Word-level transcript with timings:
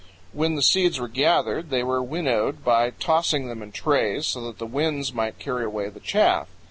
When 0.33 0.55
the 0.55 0.63
seeds 0.63 0.99
were 0.99 1.07
gathered 1.07 1.69
they 1.69 1.83
were 1.83 2.01
winnowed 2.01 2.65
by 2.65 2.89
tossing 2.89 3.47
them 3.49 3.61
in 3.61 3.71
trays 3.71 4.25
so 4.25 4.41
that 4.47 4.57
the 4.57 4.65
winds 4.65 5.13
might 5.13 5.37
carry 5.37 5.63
away 5.63 5.89
the 5.89 5.99
chaff. 5.99 6.47